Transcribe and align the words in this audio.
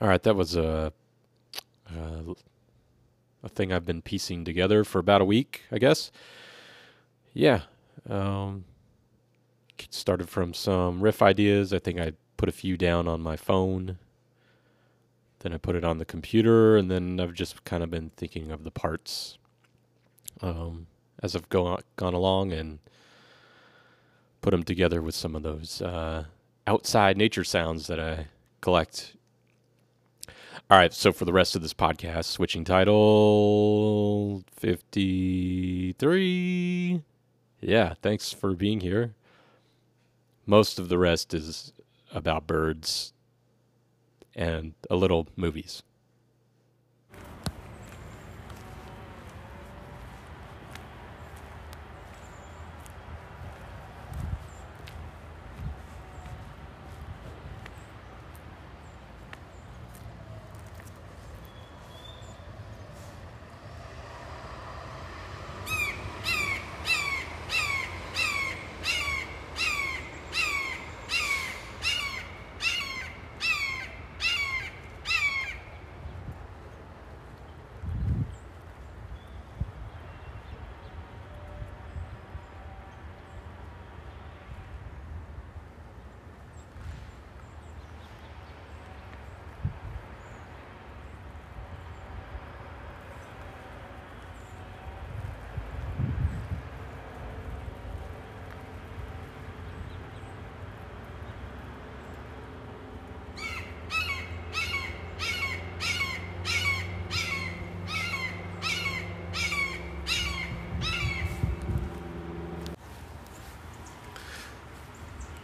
All 0.00 0.08
right, 0.08 0.22
that 0.22 0.36
was 0.36 0.56
a, 0.56 0.92
a 1.94 2.34
a 3.42 3.48
thing 3.48 3.72
I've 3.72 3.86
been 3.86 4.02
piecing 4.02 4.44
together 4.44 4.84
for 4.84 4.98
about 4.98 5.20
a 5.20 5.24
week, 5.24 5.62
I 5.70 5.78
guess. 5.78 6.10
Yeah, 7.34 7.62
um, 8.08 8.64
started 9.90 10.28
from 10.28 10.54
some 10.54 11.00
riff 11.02 11.22
ideas. 11.22 11.72
I 11.72 11.78
think 11.78 11.98
I 12.00 12.12
put 12.36 12.48
a 12.48 12.52
few 12.52 12.76
down 12.76 13.08
on 13.08 13.20
my 13.20 13.36
phone. 13.36 13.98
Then 15.40 15.52
I 15.52 15.58
put 15.58 15.76
it 15.76 15.84
on 15.84 15.98
the 15.98 16.04
computer, 16.04 16.76
and 16.76 16.90
then 16.90 17.20
I've 17.20 17.34
just 17.34 17.64
kind 17.64 17.82
of 17.82 17.90
been 17.90 18.10
thinking 18.16 18.50
of 18.50 18.64
the 18.64 18.70
parts 18.70 19.38
um, 20.42 20.86
as 21.22 21.36
I've 21.36 21.48
go, 21.48 21.78
gone 21.96 22.14
along 22.14 22.52
and 22.52 22.78
put 24.40 24.50
them 24.50 24.62
together 24.62 25.02
with 25.02 25.14
some 25.14 25.34
of 25.34 25.42
those 25.42 25.82
uh, 25.82 26.24
outside 26.66 27.16
nature 27.16 27.44
sounds 27.44 27.86
that 27.88 28.00
I 28.00 28.26
collect. 28.60 29.16
All 30.68 30.76
right, 30.76 30.92
so 30.92 31.12
for 31.12 31.24
the 31.24 31.32
rest 31.32 31.54
of 31.54 31.62
this 31.62 31.72
podcast, 31.72 32.24
switching 32.24 32.64
title 32.64 34.42
53. 34.56 37.04
Yeah, 37.60 37.94
thanks 38.02 38.32
for 38.32 38.52
being 38.52 38.80
here. 38.80 39.14
Most 40.44 40.80
of 40.80 40.88
the 40.88 40.98
rest 40.98 41.34
is 41.34 41.72
about 42.12 42.48
birds 42.48 43.12
and 44.34 44.74
a 44.90 44.96
little 44.96 45.28
movies. 45.36 45.84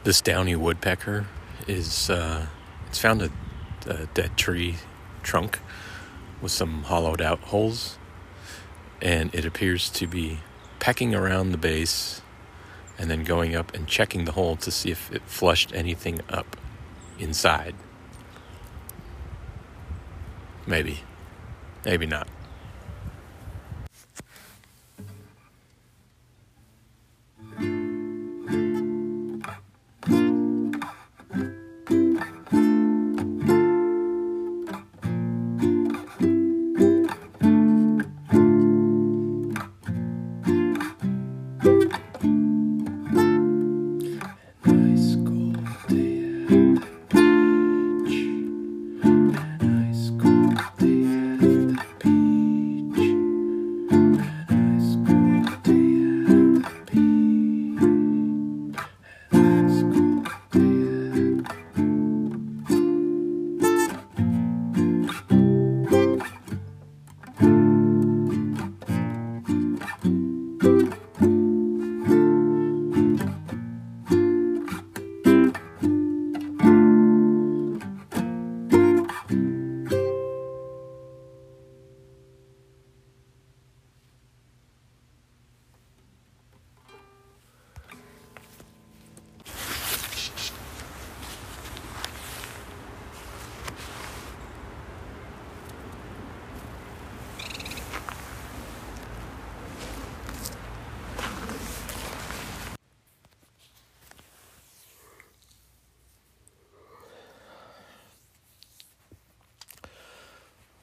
This 0.04 0.20
downy 0.20 0.56
woodpecker 0.56 1.26
is 1.68 2.10
uh, 2.10 2.46
it's 2.88 2.98
found 2.98 3.22
a, 3.22 3.30
a 3.86 4.06
dead 4.06 4.36
tree 4.36 4.78
trunk 5.22 5.60
with 6.40 6.50
some 6.50 6.82
hollowed 6.82 7.22
out 7.22 7.38
holes, 7.38 7.98
and 9.00 9.32
it 9.32 9.44
appears 9.44 9.88
to 9.90 10.08
be 10.08 10.40
pecking 10.80 11.14
around 11.14 11.52
the 11.52 11.56
base 11.56 12.20
and 12.98 13.08
then 13.08 13.22
going 13.22 13.54
up 13.54 13.72
and 13.74 13.86
checking 13.86 14.24
the 14.24 14.32
hole 14.32 14.56
to 14.56 14.72
see 14.72 14.90
if 14.90 15.12
it 15.12 15.22
flushed 15.26 15.72
anything 15.72 16.20
up 16.28 16.56
inside. 17.20 17.76
Maybe. 20.66 21.04
Maybe 21.84 22.06
not. 22.06 22.26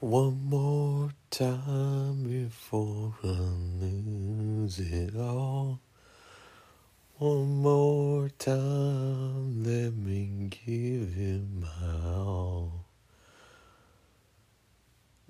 One 0.00 0.48
more 0.48 1.10
time 1.28 2.22
before 2.24 3.12
I 3.22 3.26
lose 3.28 4.80
it 4.80 5.14
all. 5.14 5.78
One 7.18 7.60
more 7.60 8.30
time, 8.30 9.62
let 9.62 9.94
me 9.94 10.48
give 10.48 11.18
it 11.18 11.42
my 11.52 12.14
all. 12.16 12.86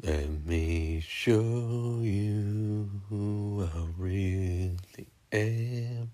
Let 0.04 0.46
me 0.46 1.00
show 1.00 1.98
you 2.00 2.88
who 3.08 3.68
I 3.74 3.86
really 3.98 5.08
am. 5.32 6.12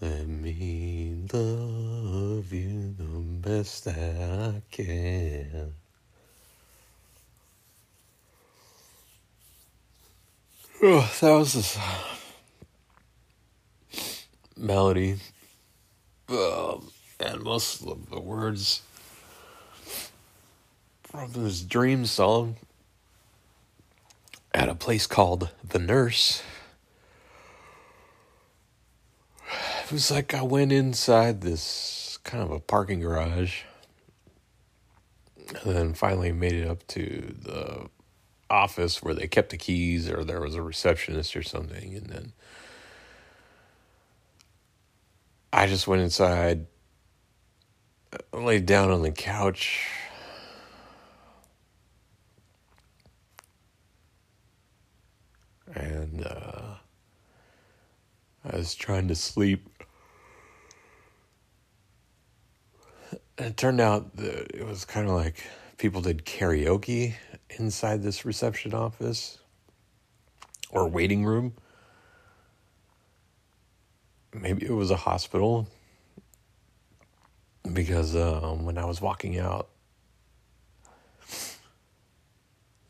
Let 0.00 0.26
me 0.26 1.28
love 1.32 2.52
you 2.52 2.92
the 2.98 3.04
best 3.48 3.84
that 3.84 4.56
I 4.56 4.62
can. 4.72 5.74
Oh, 10.86 11.10
that 11.22 11.30
was 11.30 11.54
this 11.54 11.78
melody. 14.54 15.16
Um, 16.28 16.90
and 17.18 17.42
most 17.42 17.82
of 17.86 18.10
the 18.10 18.20
words 18.20 18.82
from 21.02 21.32
this 21.32 21.62
dream 21.62 22.04
song 22.04 22.56
at 24.52 24.68
a 24.68 24.74
place 24.74 25.06
called 25.06 25.48
The 25.66 25.78
Nurse. 25.78 26.42
It 29.86 29.90
was 29.90 30.10
like 30.10 30.34
I 30.34 30.42
went 30.42 30.70
inside 30.70 31.40
this 31.40 32.18
kind 32.24 32.44
of 32.44 32.50
a 32.50 32.60
parking 32.60 33.00
garage 33.00 33.62
and 35.48 35.74
then 35.74 35.94
finally 35.94 36.32
made 36.32 36.52
it 36.52 36.68
up 36.68 36.86
to 36.88 37.34
the 37.40 37.88
office 38.54 39.02
where 39.02 39.14
they 39.14 39.26
kept 39.26 39.50
the 39.50 39.56
keys 39.56 40.08
or 40.08 40.24
there 40.24 40.40
was 40.40 40.54
a 40.54 40.62
receptionist 40.62 41.36
or 41.36 41.42
something. 41.42 41.94
And 41.94 42.06
then 42.06 42.32
I 45.52 45.66
just 45.66 45.88
went 45.88 46.02
inside, 46.02 46.66
uh, 48.12 48.38
laid 48.38 48.64
down 48.64 48.90
on 48.90 49.02
the 49.02 49.10
couch. 49.10 49.88
And 55.74 56.24
uh, 56.24 56.74
I 58.44 58.56
was 58.56 58.76
trying 58.76 59.08
to 59.08 59.16
sleep. 59.16 59.68
And 63.36 63.48
it 63.48 63.56
turned 63.56 63.80
out 63.80 64.14
that 64.16 64.54
it 64.54 64.64
was 64.64 64.84
kind 64.84 65.08
of 65.08 65.14
like 65.14 65.42
people 65.76 66.00
did 66.00 66.24
karaoke 66.24 67.14
inside 67.58 68.02
this 68.02 68.24
reception 68.24 68.74
office 68.74 69.38
or 70.70 70.88
waiting 70.88 71.24
room. 71.24 71.54
Maybe 74.32 74.66
it 74.66 74.72
was 74.72 74.90
a 74.90 74.96
hospital 74.96 75.68
because 77.72 78.16
um, 78.16 78.64
when 78.64 78.78
I 78.78 78.84
was 78.84 79.00
walking 79.00 79.38
out, 79.38 79.68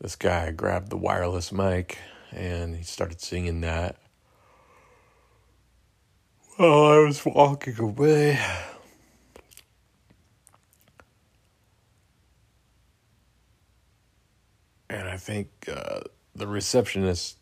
this 0.01 0.15
guy 0.15 0.51
grabbed 0.51 0.89
the 0.89 0.97
wireless 0.97 1.51
mic 1.51 1.97
and 2.31 2.75
he 2.75 2.83
started 2.83 3.21
singing 3.21 3.61
that 3.61 3.97
while 6.57 6.91
I 6.91 6.99
was 6.99 7.25
walking 7.25 7.79
away. 7.79 8.39
And 14.89 15.07
I 15.07 15.14
think 15.25 15.49
uh, 15.67 16.01
the 16.35 16.45
receptionist, 16.45 17.37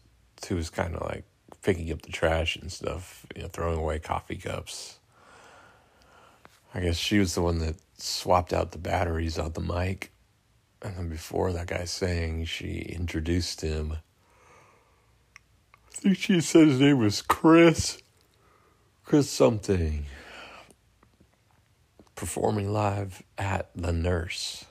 who 0.48 0.56
was 0.56 0.70
kind 0.70 0.96
of 0.96 1.02
like 1.02 1.26
picking 1.62 1.92
up 1.92 2.02
the 2.02 2.12
trash 2.12 2.56
and 2.56 2.72
stuff, 2.72 3.26
you 3.36 3.42
know, 3.42 3.50
throwing 3.50 3.78
away 3.78 4.00
coffee 4.00 4.38
cups. 4.38 5.00
I 6.74 6.80
guess 6.80 6.96
she 6.96 7.20
was 7.20 7.36
the 7.36 7.42
one 7.42 7.60
that 7.60 7.76
swapped 7.98 8.54
out 8.54 8.72
the 8.72 8.78
batteries 8.78 9.38
on 9.38 9.52
the 9.52 9.62
mic. 9.62 10.12
And 10.82 10.96
then 10.96 11.10
before 11.10 11.52
that 11.52 11.68
guy 11.68 11.84
sang, 11.84 12.46
she 12.46 12.80
introduced 12.80 13.62
him. 13.62 13.98
I 15.88 15.92
think 15.92 16.18
she 16.18 16.42
said 16.42 16.68
his 16.68 16.80
name 16.80 17.00
was 17.00 17.22
Chris. 17.22 18.02
Chris 19.04 19.30
something. 19.30 20.06
Performing 22.16 22.72
live 22.72 23.24
at 23.38 23.70
The 23.76 23.92
Nurse. 23.92 24.66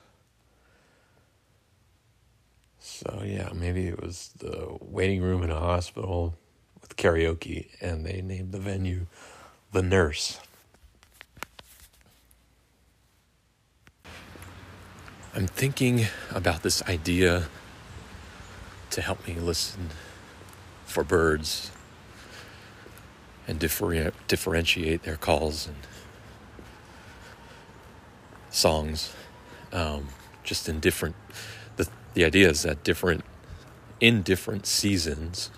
So, 3.05 3.21
yeah, 3.25 3.49
maybe 3.53 3.87
it 3.87 4.01
was 4.01 4.29
the 4.37 4.77
waiting 4.79 5.21
room 5.21 5.43
in 5.43 5.51
a 5.51 5.59
hospital 5.59 6.35
with 6.79 6.95
karaoke, 6.95 7.67
and 7.81 8.05
they 8.05 8.21
named 8.21 8.53
the 8.53 8.59
venue 8.59 9.07
The 9.73 9.81
Nurse. 9.81 10.39
I'm 15.35 15.47
thinking 15.47 16.05
about 16.31 16.63
this 16.63 16.81
idea 16.83 17.47
to 18.91 19.01
help 19.01 19.27
me 19.27 19.33
listen 19.33 19.89
for 20.85 21.03
birds 21.03 21.71
and 23.47 23.59
differ- 23.59 24.13
differentiate 24.29 25.03
their 25.03 25.17
calls 25.17 25.67
and 25.67 25.75
songs 28.49 29.13
um, 29.73 30.07
just 30.43 30.69
in 30.69 30.79
different 30.79 31.15
the, 32.13 32.25
idea 32.25 32.49
is 32.49 32.63
that 32.63 32.83
different 32.83 33.23
in 33.99 34.21
different 34.21 34.65
seasons 34.65 35.49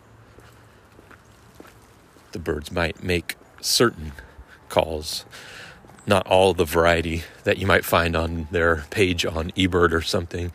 the 2.31 2.39
birds 2.39 2.71
might 2.71 3.01
make 3.03 3.35
certain 3.61 4.11
calls 4.69 5.25
not 6.07 6.25
all 6.27 6.53
the 6.53 6.65
variety 6.65 7.23
that 7.43 7.57
you 7.57 7.65
might 7.65 7.83
find 7.83 8.15
on 8.15 8.47
their 8.51 8.85
page 8.89 9.25
on 9.25 9.51
eBird 9.51 9.91
or 9.91 10.01
something. 10.01 10.51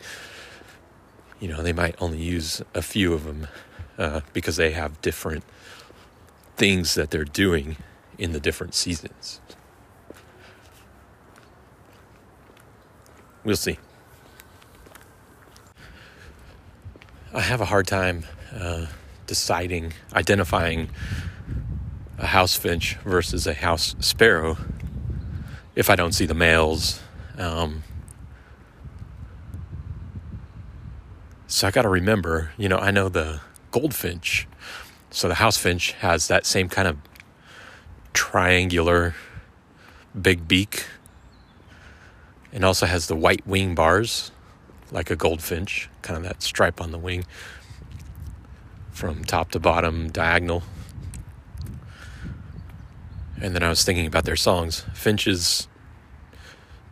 You 1.39 1.49
know, 1.49 1.61
they 1.61 1.73
might 1.73 1.95
only 2.01 2.19
use 2.19 2.61
a 2.73 2.81
few 2.81 3.13
of 3.13 3.25
them 3.25 3.47
uh, 3.97 4.21
because 4.33 4.55
they 4.55 4.71
have 4.71 5.01
different 5.01 5.43
things 6.55 6.93
that 6.95 7.11
they're 7.11 7.25
doing 7.25 7.77
in 8.17 8.31
the 8.31 8.39
different 8.39 8.75
seasons. 8.75 9.41
We'll 13.43 13.55
see. 13.55 13.79
I 17.33 17.39
have 17.39 17.61
a 17.61 17.65
hard 17.65 17.87
time 17.87 18.25
uh, 18.53 18.87
deciding, 19.25 19.93
identifying 20.13 20.89
a 22.17 22.27
house 22.27 22.57
finch 22.57 22.95
versus 23.05 23.47
a 23.47 23.53
house 23.53 23.95
sparrow 24.01 24.57
if 25.73 25.89
I 25.89 25.95
don't 25.95 26.11
see 26.11 26.25
the 26.25 26.33
males. 26.33 26.99
Um, 27.37 27.83
so 31.47 31.69
I 31.69 31.71
got 31.71 31.83
to 31.83 31.89
remember, 31.89 32.51
you 32.57 32.67
know, 32.67 32.77
I 32.77 32.91
know 32.91 33.07
the 33.07 33.39
goldfinch. 33.71 34.45
So 35.09 35.29
the 35.29 35.35
house 35.35 35.57
finch 35.57 35.93
has 35.93 36.27
that 36.27 36.45
same 36.45 36.67
kind 36.67 36.87
of 36.87 36.97
triangular 38.11 39.15
big 40.21 40.49
beak 40.49 40.85
and 42.51 42.65
also 42.65 42.85
has 42.85 43.07
the 43.07 43.15
white 43.15 43.47
wing 43.47 43.73
bars 43.73 44.30
like 44.91 45.09
a 45.09 45.15
goldfinch, 45.15 45.89
kind 46.01 46.17
of 46.17 46.23
that 46.23 46.43
stripe 46.43 46.81
on 46.81 46.91
the 46.91 46.97
wing 46.97 47.25
from 48.91 49.23
top 49.23 49.51
to 49.51 49.59
bottom 49.59 50.09
diagonal. 50.09 50.63
And 53.41 53.55
then 53.55 53.63
I 53.63 53.69
was 53.69 53.83
thinking 53.83 54.05
about 54.05 54.25
their 54.25 54.35
songs. 54.35 54.85
Finches 54.93 55.67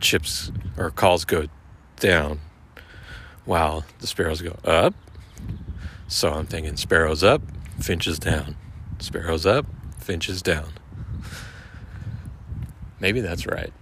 chips 0.00 0.50
or 0.76 0.90
calls 0.90 1.24
go 1.24 1.46
down 1.96 2.40
while 3.44 3.84
the 4.00 4.06
sparrows 4.06 4.42
go 4.42 4.58
up. 4.64 4.94
So 6.08 6.32
I'm 6.32 6.46
thinking 6.46 6.76
sparrows 6.76 7.22
up, 7.22 7.42
finches 7.78 8.18
down. 8.18 8.56
Sparrows 8.98 9.46
up, 9.46 9.66
finches 9.98 10.42
down. 10.42 10.72
Maybe 12.98 13.20
that's 13.20 13.46
right. 13.46 13.72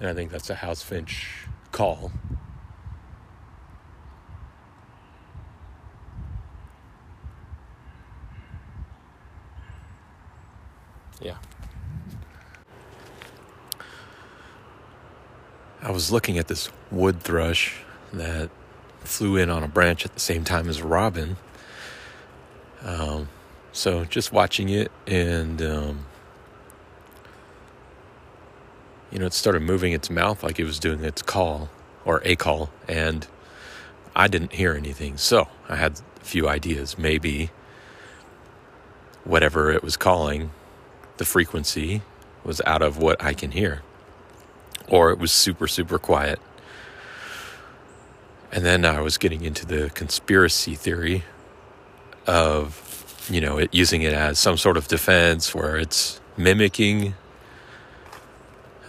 And 0.00 0.08
I 0.08 0.14
think 0.14 0.30
that's 0.30 0.48
a 0.48 0.54
house 0.54 0.82
finch 0.82 1.46
call. 1.72 2.10
Yeah. 11.20 11.36
I 15.82 15.90
was 15.90 16.10
looking 16.10 16.38
at 16.38 16.48
this 16.48 16.70
wood 16.90 17.20
thrush 17.20 17.82
that 18.12 18.50
flew 19.00 19.36
in 19.36 19.50
on 19.50 19.62
a 19.62 19.68
branch 19.68 20.04
at 20.04 20.14
the 20.14 20.20
same 20.20 20.44
time 20.44 20.68
as 20.68 20.78
a 20.78 20.86
robin. 20.86 21.36
Um, 22.82 23.28
so 23.72 24.04
just 24.04 24.32
watching 24.32 24.70
it, 24.70 24.90
and 25.06 25.60
um, 25.62 26.06
you 29.10 29.18
know, 29.18 29.26
it 29.26 29.32
started 29.32 29.62
moving 29.62 29.92
its 29.92 30.10
mouth 30.10 30.42
like 30.42 30.58
it 30.58 30.64
was 30.64 30.78
doing 30.78 31.04
its 31.04 31.22
call 31.22 31.68
or 32.04 32.22
a 32.24 32.36
call, 32.36 32.70
and 32.88 33.26
I 34.14 34.28
didn't 34.28 34.52
hear 34.52 34.74
anything. 34.74 35.16
So 35.16 35.48
I 35.68 35.76
had 35.76 36.00
a 36.20 36.24
few 36.24 36.48
ideas. 36.48 36.98
Maybe 36.98 37.50
whatever 39.24 39.70
it 39.70 39.82
was 39.82 39.96
calling 39.96 40.50
the 41.18 41.24
frequency 41.24 42.02
was 42.42 42.60
out 42.64 42.82
of 42.82 42.96
what 42.96 43.22
I 43.22 43.34
can 43.34 43.50
hear, 43.50 43.82
or 44.88 45.10
it 45.10 45.18
was 45.18 45.30
super, 45.32 45.68
super 45.68 45.98
quiet. 45.98 46.40
And 48.52 48.64
then 48.64 48.84
I 48.84 49.00
was 49.00 49.18
getting 49.18 49.44
into 49.44 49.64
the 49.64 49.90
conspiracy 49.90 50.74
theory 50.74 51.24
of, 52.26 53.26
you 53.30 53.40
know, 53.40 53.58
it 53.58 53.72
using 53.72 54.02
it 54.02 54.12
as 54.12 54.38
some 54.38 54.56
sort 54.56 54.76
of 54.76 54.88
defense 54.88 55.54
where 55.54 55.76
it's 55.76 56.20
mimicking 56.36 57.14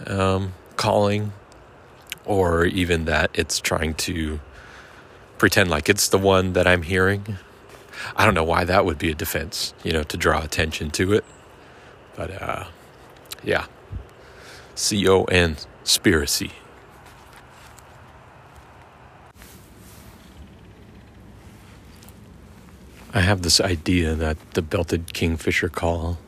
um, 0.06 0.54
calling, 0.76 1.32
or 2.24 2.64
even 2.64 3.04
that 3.06 3.30
it's 3.34 3.60
trying 3.60 3.94
to 3.94 4.40
pretend 5.38 5.70
like 5.70 5.88
it's 5.88 6.08
the 6.08 6.18
one 6.18 6.52
that 6.52 6.66
I'm 6.66 6.82
hearing. 6.82 7.38
I 8.16 8.24
don't 8.24 8.34
know 8.34 8.44
why 8.44 8.64
that 8.64 8.84
would 8.84 8.98
be 8.98 9.10
a 9.10 9.14
defense, 9.14 9.74
you 9.84 9.92
know, 9.92 10.02
to 10.04 10.16
draw 10.16 10.42
attention 10.42 10.90
to 10.92 11.12
it. 11.12 11.24
But 12.16 12.42
uh, 12.42 12.64
yeah, 13.42 13.66
C 14.74 15.08
O 15.08 15.24
N 15.24 15.56
spiracy. 15.84 16.50
I 23.14 23.20
have 23.20 23.42
this 23.42 23.60
idea 23.60 24.14
that 24.14 24.38
the 24.54 24.62
belted 24.62 25.12
kingfisher 25.12 25.68
call 25.68 26.18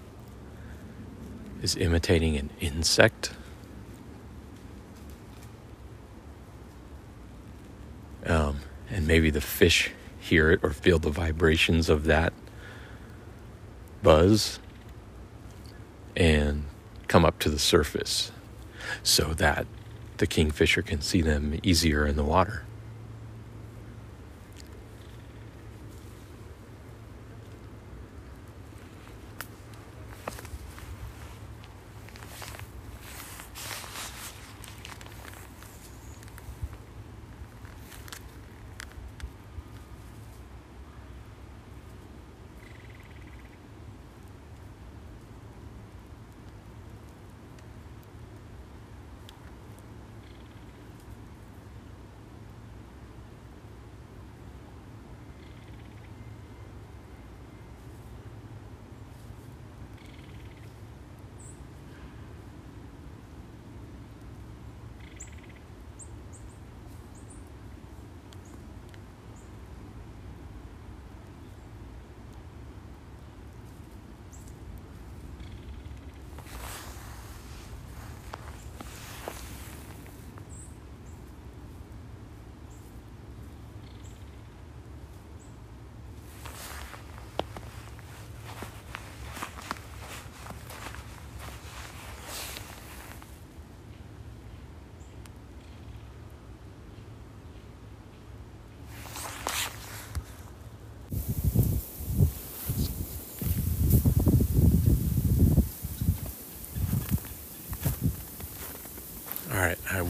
is 1.63 1.77
imitating 1.77 2.37
an 2.37 2.51
insect. 2.61 3.33
Um, 8.27 8.61
and 8.95 9.09
maybe 9.09 9.29
the 9.29 9.41
fish 9.41 9.91
hear 10.21 10.53
it 10.53 10.61
or 10.63 10.71
feel 10.71 11.01
the 11.01 11.11
vibrations 11.11 11.91
of 11.91 12.05
that 12.05 12.33
buzz 14.05 14.61
and 16.17 16.65
come 17.09 17.25
up 17.25 17.41
to 17.41 17.51
the 17.51 17.59
surface 17.59 18.31
so 19.03 19.35
that 19.35 19.67
the 20.19 20.29
kingfisher 20.29 20.81
can 20.81 21.01
see 21.01 21.21
them 21.21 21.59
easier 21.65 22.07
in 22.07 22.15
the 22.15 22.23
water. 22.23 22.65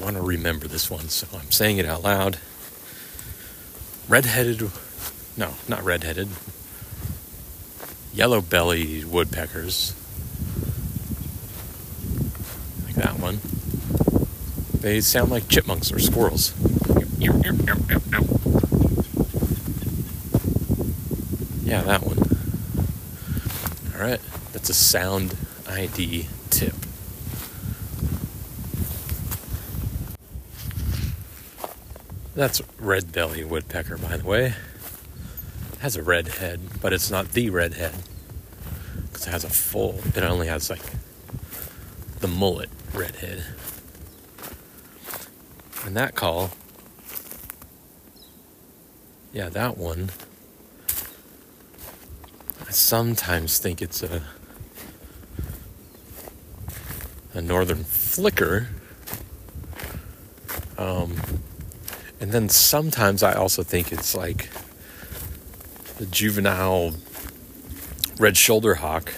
Want 0.05 0.17
to 0.17 0.23
remember 0.23 0.69
this 0.69 0.91
one, 0.91 1.09
so 1.09 1.27
I'm 1.35 1.51
saying 1.51 1.79
it 1.79 1.87
out 1.87 2.03
loud. 2.03 2.39
Red-headed, 4.07 4.71
no, 5.37 5.55
not 5.67 5.83
red-headed. 5.83 6.29
Yellow-bellied 8.13 9.07
woodpeckers, 9.07 9.95
like 12.85 12.97
that 12.97 13.19
one. 13.19 13.41
They 14.81 15.01
sound 15.01 15.31
like 15.31 15.49
chipmunks 15.49 15.91
or 15.91 15.99
squirrels. 15.99 16.53
Yeah, 17.19 17.33
that 21.83 22.03
one. 22.05 22.19
All 23.95 24.03
right, 24.07 24.21
that's 24.53 24.69
a 24.69 24.75
sound 24.75 25.35
ID 25.67 26.29
tip. 26.51 26.75
That's 32.35 32.61
red 32.81 33.13
belly 33.13 33.45
woodpecker, 33.45 33.97
by 33.97 34.17
the 34.17 34.25
way. 34.25 34.47
It 35.73 35.79
has 35.81 35.97
a 35.97 36.03
red 36.03 36.27
head, 36.27 36.61
but 36.81 36.93
it's 36.93 37.09
not 37.09 37.31
the 37.31 37.49
red 37.51 37.75
head. 37.75 37.95
Because 39.07 39.29
it 39.29 39.31
has 39.31 39.45
a 39.45 39.49
full, 39.49 40.01
it 40.17 40.23
only 40.25 40.49
has 40.49 40.69
like 40.69 40.83
the 42.19 42.27
mullet 42.27 42.71
red 42.93 43.15
head. 43.17 43.45
And 45.85 45.97
that 45.97 46.17
call, 46.17 46.51
yeah, 49.33 49.49
that 49.51 49.79
one, 49.79 50.11
I 52.67 52.73
sometimes 52.73 53.59
think 53.59 53.81
it's 53.81 54.03
a, 54.03 54.23
a 57.33 57.41
northern 57.41 57.85
flicker. 57.85 58.71
Um, 60.77 61.17
and 62.25 62.33
then 62.33 62.49
sometimes 62.49 63.23
I 63.23 63.35
also 63.35 63.63
think 63.63 63.93
it's 63.93 64.15
like 64.15 64.49
the 65.99 66.07
juvenile 66.07 66.95
red 68.19 68.39
shoulder 68.39 68.77
hawk. 68.77 69.13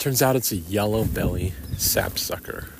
Turns 0.00 0.20
out 0.20 0.34
it's 0.34 0.50
a 0.50 0.56
yellow 0.56 1.04
belly 1.04 1.52
sapsucker. 1.78 2.70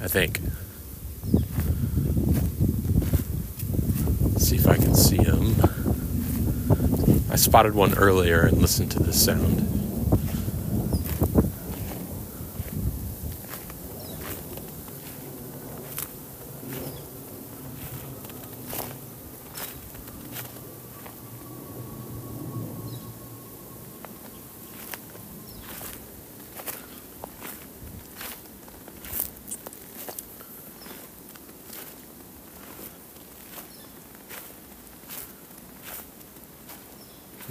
I 0.00 0.08
think. 0.08 0.40
Let's 4.32 4.48
see 4.48 4.56
if 4.56 4.66
I 4.66 4.76
can 4.76 4.94
see 4.94 5.18
him. 5.18 5.54
I 7.30 7.36
spotted 7.36 7.74
one 7.74 7.92
earlier 7.92 8.40
and 8.40 8.56
listened 8.56 8.90
to 8.92 9.02
the 9.02 9.12
sound. 9.12 9.68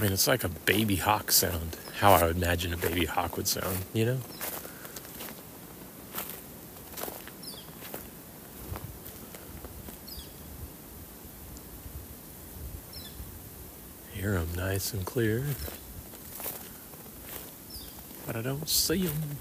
I 0.01 0.03
mean, 0.05 0.10
it's 0.21 0.27
like 0.27 0.43
a 0.43 0.49
baby 0.49 0.97
hawk 0.97 1.31
sound. 1.31 1.77
How 1.97 2.13
I 2.13 2.27
would 2.27 2.37
imagine 2.37 2.71
a 2.71 2.77
baby 2.77 3.05
hawk 3.05 3.37
would 3.37 3.47
sound, 3.47 3.79
you 3.91 4.05
know? 4.05 4.19
Hear 14.13 14.33
them 14.33 14.50
nice 14.55 14.93
and 14.93 15.03
clear. 15.07 15.43
But 18.27 18.35
I 18.35 18.43
don't 18.43 18.69
see 18.69 19.07
them. 19.07 19.37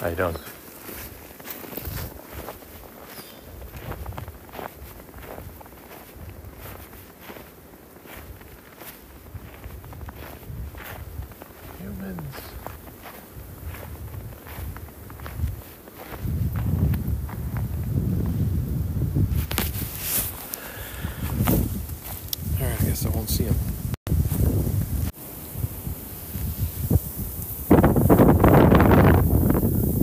How 0.00 0.08
you 0.08 0.16
doing? 0.16 0.34
Humans. 11.80 12.36
Alright, 22.58 22.80
I 22.80 22.84
guess 22.86 23.04
I 23.04 23.08
won't 23.10 23.28
see 23.28 23.44
him. 23.44 23.54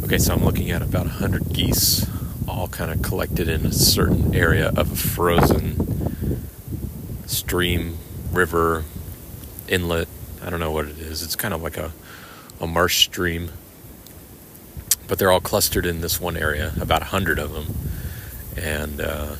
Okay, 0.03 0.19
at 0.77 0.83
about 0.83 1.05
100 1.05 1.53
geese, 1.53 2.07
all 2.47 2.67
kind 2.67 2.91
of 2.91 3.01
collected 3.01 3.49
in 3.49 3.65
a 3.65 3.71
certain 3.71 4.35
area 4.35 4.69
of 4.75 4.91
a 4.91 4.95
frozen 4.95 6.47
stream, 7.25 7.97
river, 8.31 8.83
inlet. 9.67 10.07
I 10.39 10.51
don't 10.51 10.59
know 10.59 10.69
what 10.69 10.85
it 10.85 10.99
is. 10.99 11.23
It's 11.23 11.35
kind 11.35 11.55
of 11.55 11.63
like 11.63 11.77
a, 11.77 11.91
a 12.61 12.67
marsh 12.67 13.05
stream. 13.05 13.49
But 15.07 15.17
they're 15.17 15.31
all 15.31 15.41
clustered 15.41 15.87
in 15.87 16.01
this 16.01 16.21
one 16.21 16.37
area, 16.37 16.73
about 16.79 17.01
100 17.01 17.39
of 17.39 17.53
them. 17.53 17.73
And 18.55 19.01
uh, 19.01 19.35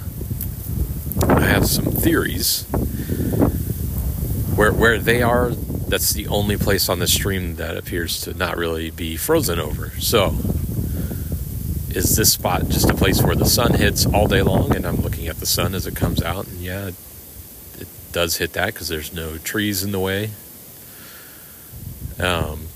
I 1.21 1.41
have 1.41 1.67
some 1.67 1.85
theories. 1.85 2.63
Where, 4.55 4.73
where 4.73 4.97
they 4.97 5.21
are, 5.21 5.51
that's 5.51 6.13
the 6.13 6.29
only 6.29 6.57
place 6.57 6.89
on 6.89 6.97
the 6.97 7.07
stream 7.07 7.57
that 7.57 7.77
appears 7.77 8.21
to 8.21 8.33
not 8.33 8.57
really 8.57 8.89
be 8.89 9.17
frozen 9.17 9.59
over. 9.59 9.91
So, 9.99 10.35
is 11.97 12.15
this 12.15 12.33
spot 12.33 12.69
just 12.69 12.87
a 12.91 12.93
place 12.93 13.23
where 13.23 13.35
the 13.35 13.45
sun 13.45 13.73
hits 13.73 14.05
all 14.05 14.27
day 14.27 14.43
long 14.43 14.75
and 14.75 14.85
I'm 14.85 14.97
looking 14.97 15.27
at 15.27 15.37
the 15.37 15.47
sun 15.47 15.73
as 15.73 15.87
it 15.87 15.95
comes 15.95 16.21
out? 16.21 16.47
And 16.47 16.59
yeah 16.59 16.91
it 17.79 17.87
does 18.11 18.37
hit 18.37 18.53
that 18.53 18.67
because 18.67 18.87
there's 18.87 19.11
no 19.11 19.39
trees 19.39 19.83
in 19.83 19.91
the 19.91 19.99
way. 19.99 20.29
Um, 22.19 22.67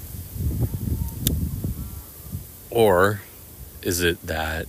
or 2.71 3.21
is 3.83 4.01
it 4.01 4.25
that 4.25 4.65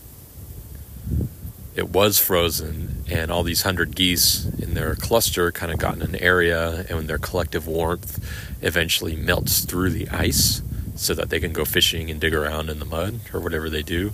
it 1.75 1.89
was 1.89 2.19
frozen 2.19 3.05
and 3.11 3.31
all 3.31 3.43
these 3.43 3.63
hundred 3.63 3.97
geese 3.97 4.45
in 4.59 4.75
their 4.75 4.95
cluster 4.95 5.51
kind 5.51 5.73
of 5.73 5.79
got 5.79 5.95
in 5.95 6.03
an 6.03 6.17
area 6.17 6.85
and 6.91 7.09
their 7.09 7.19
collective 7.19 7.67
warmth 7.67 8.23
eventually 8.61 9.17
melts 9.17 9.65
through 9.65 9.91
the 9.91 10.11
ice 10.11 10.61
so 10.95 11.15
that 11.15 11.31
they 11.31 11.41
can 11.41 11.55
go 11.55 11.65
fishing 11.65 12.11
and 12.11 12.21
dig 12.21 12.35
around 12.35 12.69
in 12.69 12.79
the 12.79 12.85
mud 12.85 13.21
or 13.33 13.41
whatever 13.41 13.71
they 13.71 13.83
do 13.83 14.13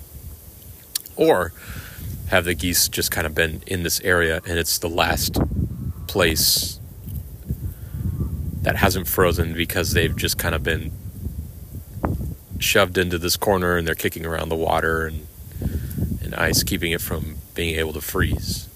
or 1.19 1.53
have 2.29 2.45
the 2.45 2.55
geese 2.55 2.89
just 2.89 3.11
kind 3.11 3.27
of 3.27 3.35
been 3.35 3.63
in 3.67 3.83
this 3.83 4.01
area 4.01 4.41
and 4.47 4.59
it's 4.59 4.79
the 4.79 4.89
last 4.89 5.37
place 6.07 6.79
that 8.63 8.77
hasn't 8.77 9.07
frozen 9.07 9.53
because 9.53 9.93
they've 9.93 10.17
just 10.17 10.39
kind 10.39 10.55
of 10.55 10.63
been 10.63 10.93
shoved 12.59 12.99
into 12.99 13.19
this 13.19 13.37
corner 13.37 13.77
and 13.77 13.87
they're 13.87 13.95
kicking 13.95 14.25
around 14.25 14.49
the 14.49 14.57
water 14.57 15.07
and, 15.07 15.27
and 16.23 16.35
ice, 16.35 16.63
keeping 16.63 16.93
it 16.93 17.01
from 17.01 17.37
being 17.55 17.79
able 17.79 17.93
to 17.93 18.01
freeze. 18.01 18.69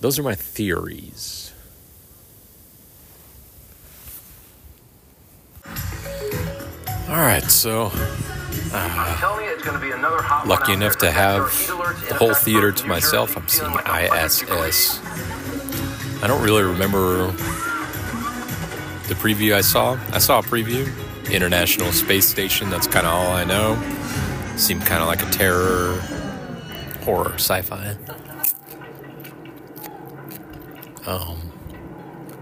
Those 0.00 0.18
are 0.18 0.22
my 0.22 0.34
theories. 0.34 1.52
All 7.08 7.20
right, 7.20 7.44
so 7.44 7.90
uh, 8.74 10.44
lucky 10.46 10.72
enough 10.72 10.96
to 10.98 11.10
have 11.10 11.42
the 12.08 12.14
whole 12.14 12.34
theater 12.34 12.72
to 12.72 12.86
myself. 12.86 13.36
I'm 13.36 13.46
seeing 13.48 13.72
ISS 13.72 14.42
I 16.22 16.26
don't 16.26 16.42
really 16.42 16.62
remember 16.62 17.26
the 19.08 19.14
preview 19.14 19.54
I 19.54 19.60
saw. 19.60 19.98
I 20.10 20.18
saw 20.18 20.38
a 20.38 20.42
preview, 20.42 20.90
International 21.30 21.92
Space 21.92 22.26
Station. 22.26 22.70
That's 22.70 22.86
kind 22.86 23.06
of 23.06 23.12
all 23.12 23.32
I 23.32 23.44
know. 23.44 23.76
Seemed 24.56 24.86
kind 24.86 25.02
of 25.02 25.08
like 25.08 25.22
a 25.22 25.30
terror, 25.30 26.00
horror, 27.04 27.34
sci-fi. 27.34 27.96
Um. 31.06 31.36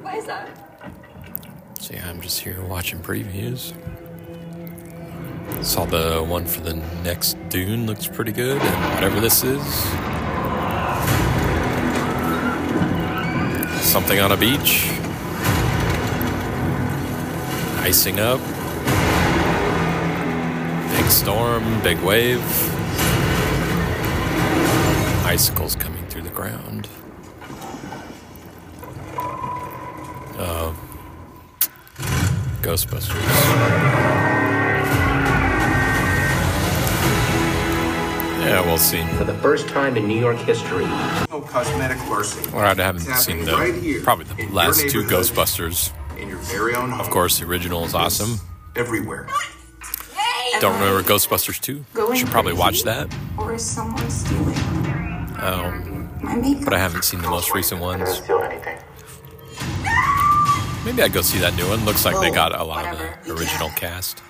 What 0.03 0.15
is 0.15 0.27
that? 0.27 0.49
So 1.81 1.95
yeah, 1.95 2.09
I'm 2.09 2.21
just 2.21 2.39
here 2.39 2.63
watching 2.65 3.01
previews. 3.01 3.75
Saw 5.61 5.85
the 5.85 6.23
one 6.23 6.47
for 6.47 6.61
the 6.61 6.75
next 7.05 7.37
Dune 7.49 7.87
looks 7.87 8.07
pretty 8.07 8.33
good, 8.33 8.61
and 8.61 8.95
whatever 8.95 9.21
this 9.21 9.45
is. 9.45 9.63
Something 13.83 14.21
on 14.21 14.33
a 14.33 14.37
beach. 14.37 14.89
Icing 17.81 18.21
up. 18.21 18.41
Big 20.97 21.11
storm, 21.11 21.83
big 21.83 21.99
wave. 21.99 22.41
Icicles 25.27 25.75
coming 25.77 26.07
through 26.07 26.23
the 26.23 26.31
ground. 26.31 26.89
Uh, 30.39 30.75
Ghostbusters. 32.63 34.12
Yeah, 38.43 38.61
we'll 38.67 38.77
see. 38.79 39.05
For 39.17 39.25
the 39.25 39.35
first 39.35 39.69
time 39.69 39.97
in 39.97 40.09
New 40.09 40.19
York 40.19 40.37
history. 40.39 40.85
No 41.31 41.41
cosmetic 41.41 41.99
larceny. 42.09 42.51
Well, 42.53 42.65
I 42.65 42.75
haven't 42.75 43.03
seen 43.03 43.45
the 43.45 43.53
right 43.53 43.75
here 43.75 44.03
probably 44.03 44.25
the 44.25 44.53
last 44.53 44.81
two 44.91 45.03
Ghostbusters. 45.05 45.93
In 46.19 46.29
your 46.29 46.39
very 46.39 46.75
own 46.75 46.91
home. 46.91 47.01
Of 47.01 47.11
course, 47.11 47.39
the 47.39 47.47
original 47.47 47.85
is 47.85 47.95
awesome. 47.95 48.41
Everywhere. 48.75 49.29
Don't 50.61 50.75
remember 50.79 51.03
Ghostbusters 51.03 51.61
2. 51.61 51.85
Going 51.95 52.19
Should 52.19 52.29
probably 52.29 52.53
watch 52.53 52.83
that. 52.83 53.13
Or 53.39 53.55
is 53.55 53.65
someone 53.65 54.11
stealing 54.11 54.55
Um, 55.41 56.11
but 56.65 56.75
I 56.75 56.79
haven't 56.79 57.05
seen 57.05 57.23
the 57.23 57.31
most 57.31 57.55
recent 57.55 57.81
ones. 57.81 58.21
Maybe 60.85 61.03
I'd 61.03 61.13
go 61.13 61.23
see 61.23 61.39
that 61.39 61.55
new 61.57 61.69
one. 61.69 61.85
Looks 61.85 62.05
like 62.05 62.21
they 62.21 62.31
Oh, 62.31 62.35
got 62.35 62.59
a 62.59 62.65
lot 62.65 62.87
of 62.93 62.99
the 62.99 63.33
original 63.33 63.71
cast. 63.71 64.23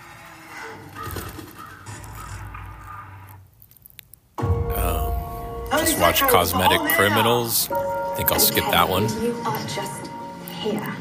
Watch 6.02 6.20
Cosmetic 6.22 6.80
Criminals. 6.96 7.70
I 7.70 8.14
think 8.16 8.32
I'll 8.32 8.40
skip 8.40 8.64
that 8.72 8.88
one. 8.88 9.04
You 9.22 9.36
are 9.44 9.58
just 9.68 10.10
here. 10.50 10.96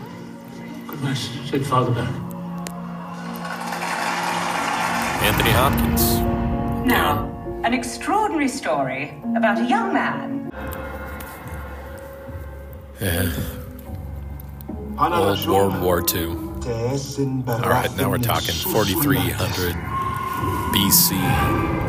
Goodness, 0.86 1.28
said 1.50 1.66
Father 1.66 1.92
Bear. 1.92 2.04
Anthony 5.24 5.50
Hopkins. 5.50 6.20
Now, 6.88 7.28
an 7.64 7.74
extraordinary 7.74 8.48
story 8.48 9.20
about 9.36 9.58
a 9.58 9.66
young 9.66 9.92
man. 9.92 10.52
Uh, 13.02 13.02
yeah. 13.02 13.32
Old 15.00 15.48
World 15.48 15.82
War 15.82 16.04
II. 16.14 16.28
All 16.28 17.70
right, 17.70 17.90
now 17.98 18.12
we're 18.12 18.20
talking 18.20 18.54
4300 18.54 19.74
BC. 20.72 21.81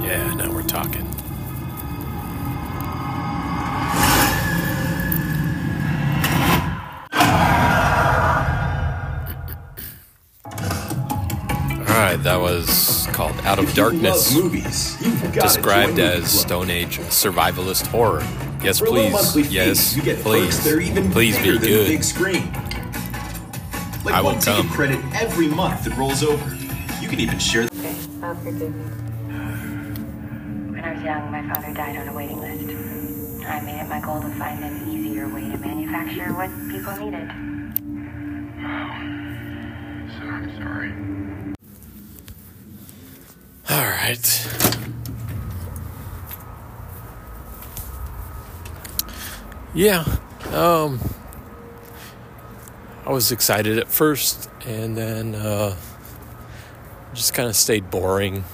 Yeah, 0.00 0.34
now 0.36 0.50
we're 0.50 0.62
talking. 0.62 1.06
All 11.80 11.94
right, 11.94 12.16
that 12.22 12.36
was 12.40 13.06
called 13.12 13.36
Out 13.40 13.58
of 13.58 13.72
Darkness, 13.74 14.34
movies. 14.34 14.96
Described 15.32 15.98
as 15.98 16.30
Stone 16.40 16.70
Age 16.70 16.98
survivalist 17.00 17.86
horror. 17.88 18.22
Yes, 18.62 18.80
please. 18.80 19.50
Yes, 19.52 19.94
you 19.94 20.02
get 20.02 20.18
please. 20.20 20.56
perks 20.62 20.66
even 20.88 21.10
Please 21.10 21.36
be 21.38 21.58
good. 21.58 21.86
big 21.88 22.02
screen. 22.02 22.50
Like 24.04 24.14
I 24.14 24.20
will 24.22 24.30
one 24.32 24.40
ticket 24.40 24.60
come. 24.62 24.68
credit 24.70 25.00
every 25.14 25.48
month 25.48 25.84
that 25.84 25.94
rolls 25.98 26.22
over. 26.22 26.57
You 27.00 27.08
can 27.08 27.20
even 27.20 27.38
share. 27.38 27.64
Okay, 27.64 27.96
I'll 28.22 28.34
forgive 28.36 28.60
you. 28.60 28.68
When 30.72 30.80
I 30.84 30.94
was 30.94 31.02
young, 31.02 31.30
my 31.30 31.42
father 31.54 31.72
died 31.72 31.96
on 31.96 32.08
a 32.08 32.12
waiting 32.12 32.40
list. 32.40 33.44
I 33.46 33.60
made 33.60 33.80
it 33.80 33.88
my 33.88 34.00
goal 34.00 34.20
to 34.20 34.28
find 34.30 34.62
an 34.62 34.88
easier 34.88 35.28
way 35.28 35.42
to 35.42 35.56
manufacture 35.58 36.32
what 36.34 36.50
people 36.70 36.92
needed. 36.96 37.28
Wow. 38.58 38.90
So 40.18 40.22
I'm 40.26 40.50
sorry. 40.58 40.92
All 43.70 43.86
right. 43.86 44.46
Yeah. 49.74 50.04
Um 50.52 51.00
I 53.06 53.12
was 53.12 53.30
excited 53.32 53.78
at 53.78 53.88
first 53.88 54.50
and 54.66 54.96
then 54.96 55.34
uh 55.34 55.76
just 57.14 57.34
kind 57.34 57.48
of 57.48 57.56
stayed 57.56 57.90
boring 57.90 58.44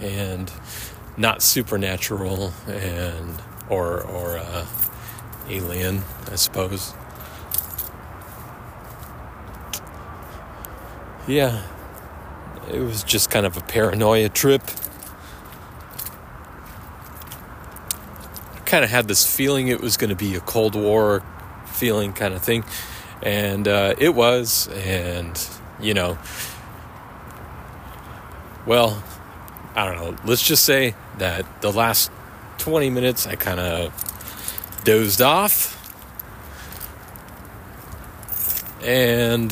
and 0.00 0.50
not 1.16 1.42
supernatural 1.42 2.52
and 2.66 3.40
or 3.68 4.00
or 4.02 4.38
uh 4.38 4.66
alien, 5.48 6.02
I 6.30 6.36
suppose. 6.36 6.94
Yeah, 11.26 11.62
it 12.72 12.80
was 12.80 13.04
just 13.04 13.30
kind 13.30 13.46
of 13.46 13.56
a 13.56 13.60
paranoia 13.60 14.28
trip. 14.28 14.62
Kind 18.66 18.84
of 18.84 18.90
had 18.90 19.06
this 19.06 19.24
feeling 19.24 19.68
it 19.68 19.80
was 19.80 19.96
going 19.96 20.10
to 20.10 20.16
be 20.16 20.34
a 20.34 20.40
Cold 20.40 20.74
War 20.74 21.22
feeling 21.66 22.12
kind 22.12 22.34
of 22.34 22.42
thing, 22.42 22.64
and 23.22 23.68
uh, 23.68 23.94
it 23.98 24.14
was. 24.14 24.68
And 24.68 25.48
you 25.80 25.94
know, 25.94 26.18
well, 28.66 29.02
I 29.74 29.86
don't 29.86 29.96
know. 29.96 30.16
Let's 30.24 30.46
just 30.46 30.64
say 30.64 30.94
that 31.18 31.62
the 31.62 31.72
last 31.72 32.10
twenty 32.58 32.90
minutes 32.90 33.26
I 33.26 33.36
kind 33.36 33.58
of 33.58 34.82
dozed 34.84 35.22
off, 35.22 35.78
and 38.82 39.50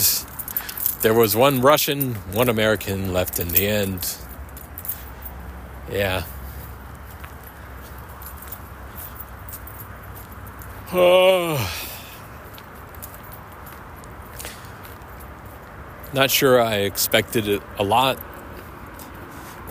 there 1.02 1.14
was 1.14 1.34
one 1.34 1.60
Russian, 1.60 2.14
one 2.32 2.48
American 2.48 3.12
left 3.12 3.40
in 3.40 3.48
the 3.48 3.66
end. 3.66 4.16
Yeah. 5.90 6.24
Oh. 10.92 11.56
Not 16.12 16.30
sure 16.30 16.60
I 16.60 16.78
expected 16.78 17.46
it 17.48 17.62
a 17.78 17.84
lot 17.84 18.18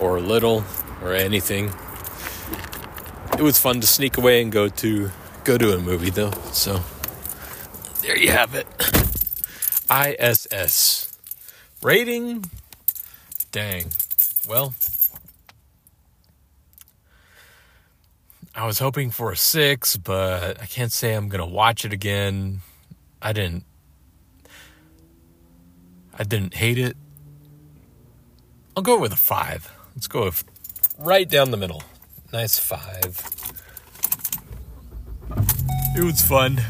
or 0.00 0.20
little 0.20 0.64
or 1.02 1.12
anything. 1.12 1.72
It 3.34 3.42
was 3.42 3.58
fun 3.58 3.80
to 3.80 3.86
sneak 3.86 4.18
away 4.18 4.42
and 4.42 4.50
go 4.50 4.68
to 4.68 5.10
go 5.44 5.56
to 5.56 5.74
a 5.74 5.78
movie 5.80 6.10
though. 6.10 6.32
So 6.52 6.80
there 8.02 8.18
you 8.18 8.30
have 8.30 8.54
it. 8.54 8.66
ISS. 9.90 11.16
Rating? 11.82 12.44
Dang. 13.52 13.86
Well, 14.48 14.74
I 18.54 18.66
was 18.66 18.78
hoping 18.78 19.10
for 19.10 19.32
a 19.32 19.36
six, 19.36 19.96
but 19.96 20.60
I 20.60 20.66
can't 20.66 20.92
say 20.92 21.14
I'm 21.14 21.28
gonna 21.28 21.46
watch 21.46 21.84
it 21.84 21.92
again. 21.92 22.60
I 23.22 23.32
didn't. 23.32 23.64
I 26.18 26.24
didn't 26.24 26.54
hate 26.54 26.78
it. 26.78 26.96
I'll 28.76 28.82
go 28.82 28.98
with 28.98 29.12
a 29.12 29.16
five. 29.16 29.72
Let's 29.94 30.06
go 30.06 30.30
right 30.98 31.28
down 31.28 31.50
the 31.50 31.56
middle. 31.56 31.82
Nice 32.32 32.58
five. 32.58 33.20
It 35.96 36.04
was 36.04 36.22
fun. 36.22 36.60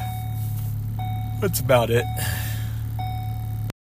That's 1.40 1.60
about 1.60 1.90
it. 1.90 2.04